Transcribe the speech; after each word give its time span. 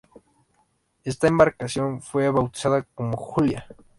Esta 1.03 1.27
embarcación 1.27 2.01
fue 2.01 2.27
bautizada 2.31 2.81
como 2.95 3.15
"Julia". 3.17 3.67